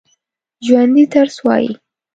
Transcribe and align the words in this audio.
ژوندي 0.65 1.03
درس 1.13 1.35
وايي 1.45 1.69